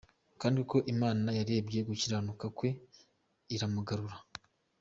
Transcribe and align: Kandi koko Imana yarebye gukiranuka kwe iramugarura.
Kandi 0.41 0.57
koko 0.61 0.77
Imana 0.93 1.27
yarebye 1.37 1.79
gukiranuka 1.87 2.45
kwe 2.57 2.69
iramugarura. 3.55 4.17